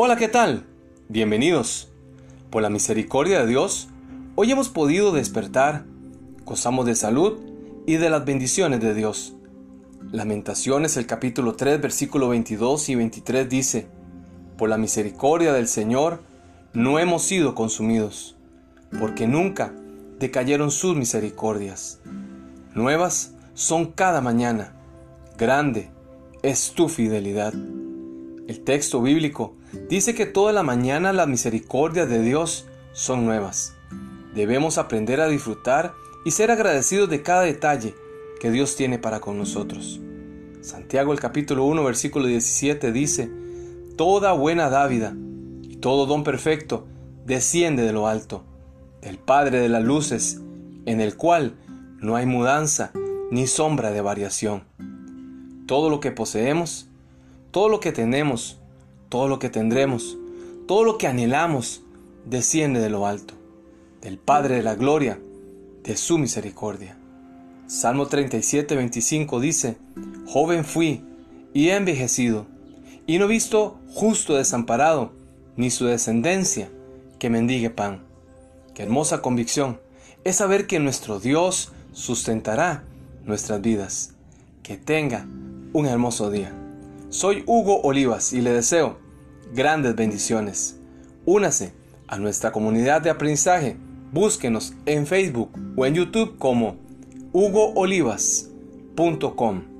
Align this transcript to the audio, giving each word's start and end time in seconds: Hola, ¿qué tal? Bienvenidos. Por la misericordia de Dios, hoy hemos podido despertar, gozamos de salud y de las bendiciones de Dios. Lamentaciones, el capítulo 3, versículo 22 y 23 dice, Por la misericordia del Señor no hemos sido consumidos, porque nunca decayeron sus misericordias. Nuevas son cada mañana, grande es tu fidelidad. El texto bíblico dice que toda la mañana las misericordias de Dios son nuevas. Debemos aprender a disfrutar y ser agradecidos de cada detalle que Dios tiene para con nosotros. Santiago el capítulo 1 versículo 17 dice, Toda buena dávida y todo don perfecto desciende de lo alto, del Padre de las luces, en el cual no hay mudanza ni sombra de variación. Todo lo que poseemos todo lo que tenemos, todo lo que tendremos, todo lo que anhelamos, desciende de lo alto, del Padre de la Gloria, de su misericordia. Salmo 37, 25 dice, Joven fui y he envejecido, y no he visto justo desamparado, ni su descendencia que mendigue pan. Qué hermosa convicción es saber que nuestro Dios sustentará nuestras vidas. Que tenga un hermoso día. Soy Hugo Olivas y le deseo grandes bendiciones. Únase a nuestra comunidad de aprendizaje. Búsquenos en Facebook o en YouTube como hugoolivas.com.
Hola, 0.00 0.14
¿qué 0.14 0.28
tal? 0.28 0.64
Bienvenidos. 1.08 1.88
Por 2.50 2.62
la 2.62 2.70
misericordia 2.70 3.40
de 3.40 3.48
Dios, 3.48 3.88
hoy 4.36 4.52
hemos 4.52 4.68
podido 4.68 5.10
despertar, 5.10 5.86
gozamos 6.44 6.86
de 6.86 6.94
salud 6.94 7.40
y 7.84 7.96
de 7.96 8.08
las 8.08 8.24
bendiciones 8.24 8.80
de 8.80 8.94
Dios. 8.94 9.34
Lamentaciones, 10.12 10.96
el 10.96 11.06
capítulo 11.06 11.56
3, 11.56 11.80
versículo 11.80 12.28
22 12.28 12.90
y 12.90 12.94
23 12.94 13.48
dice, 13.48 13.88
Por 14.56 14.68
la 14.68 14.78
misericordia 14.78 15.52
del 15.52 15.66
Señor 15.66 16.22
no 16.74 17.00
hemos 17.00 17.24
sido 17.24 17.56
consumidos, 17.56 18.36
porque 19.00 19.26
nunca 19.26 19.74
decayeron 20.20 20.70
sus 20.70 20.94
misericordias. 20.94 21.98
Nuevas 22.72 23.34
son 23.54 23.86
cada 23.86 24.20
mañana, 24.20 24.74
grande 25.36 25.90
es 26.44 26.70
tu 26.70 26.88
fidelidad. 26.88 27.52
El 28.48 28.60
texto 28.60 29.02
bíblico 29.02 29.56
dice 29.90 30.14
que 30.14 30.24
toda 30.24 30.54
la 30.54 30.62
mañana 30.62 31.12
las 31.12 31.28
misericordias 31.28 32.08
de 32.08 32.22
Dios 32.22 32.64
son 32.94 33.26
nuevas. 33.26 33.74
Debemos 34.34 34.78
aprender 34.78 35.20
a 35.20 35.28
disfrutar 35.28 35.92
y 36.24 36.30
ser 36.30 36.50
agradecidos 36.50 37.10
de 37.10 37.22
cada 37.22 37.42
detalle 37.42 37.94
que 38.40 38.50
Dios 38.50 38.74
tiene 38.74 38.98
para 38.98 39.20
con 39.20 39.36
nosotros. 39.36 40.00
Santiago 40.62 41.12
el 41.12 41.20
capítulo 41.20 41.66
1 41.66 41.84
versículo 41.84 42.24
17 42.24 42.90
dice, 42.90 43.30
Toda 43.98 44.32
buena 44.32 44.70
dávida 44.70 45.14
y 45.60 45.76
todo 45.76 46.06
don 46.06 46.24
perfecto 46.24 46.86
desciende 47.26 47.82
de 47.82 47.92
lo 47.92 48.06
alto, 48.06 48.44
del 49.02 49.18
Padre 49.18 49.60
de 49.60 49.68
las 49.68 49.84
luces, 49.84 50.40
en 50.86 51.02
el 51.02 51.16
cual 51.16 51.54
no 52.00 52.16
hay 52.16 52.24
mudanza 52.24 52.92
ni 53.30 53.46
sombra 53.46 53.90
de 53.90 54.00
variación. 54.00 54.62
Todo 55.66 55.90
lo 55.90 56.00
que 56.00 56.12
poseemos 56.12 56.87
todo 57.50 57.68
lo 57.68 57.80
que 57.80 57.92
tenemos, 57.92 58.58
todo 59.08 59.28
lo 59.28 59.38
que 59.38 59.48
tendremos, 59.48 60.16
todo 60.66 60.84
lo 60.84 60.98
que 60.98 61.06
anhelamos, 61.06 61.82
desciende 62.24 62.80
de 62.80 62.90
lo 62.90 63.06
alto, 63.06 63.34
del 64.02 64.18
Padre 64.18 64.56
de 64.56 64.62
la 64.62 64.74
Gloria, 64.74 65.18
de 65.82 65.96
su 65.96 66.18
misericordia. 66.18 66.96
Salmo 67.66 68.06
37, 68.06 68.76
25 68.76 69.40
dice, 69.40 69.76
Joven 70.26 70.64
fui 70.64 71.02
y 71.54 71.68
he 71.68 71.76
envejecido, 71.76 72.46
y 73.06 73.18
no 73.18 73.24
he 73.24 73.28
visto 73.28 73.78
justo 73.94 74.36
desamparado, 74.36 75.12
ni 75.56 75.70
su 75.70 75.86
descendencia 75.86 76.70
que 77.18 77.30
mendigue 77.30 77.70
pan. 77.70 78.02
Qué 78.74 78.82
hermosa 78.82 79.22
convicción 79.22 79.80
es 80.24 80.36
saber 80.36 80.66
que 80.66 80.78
nuestro 80.78 81.18
Dios 81.18 81.72
sustentará 81.92 82.84
nuestras 83.24 83.60
vidas. 83.60 84.14
Que 84.62 84.76
tenga 84.76 85.26
un 85.72 85.86
hermoso 85.86 86.30
día. 86.30 86.52
Soy 87.10 87.42
Hugo 87.46 87.80
Olivas 87.82 88.32
y 88.34 88.42
le 88.42 88.52
deseo 88.52 88.98
grandes 89.54 89.96
bendiciones. 89.96 90.78
Únase 91.24 91.72
a 92.06 92.18
nuestra 92.18 92.52
comunidad 92.52 93.00
de 93.00 93.08
aprendizaje. 93.08 93.78
Búsquenos 94.12 94.74
en 94.84 95.06
Facebook 95.06 95.48
o 95.74 95.86
en 95.86 95.94
YouTube 95.94 96.36
como 96.38 96.76
hugoolivas.com. 97.32 99.77